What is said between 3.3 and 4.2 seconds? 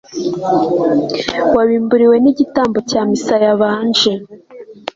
yabanje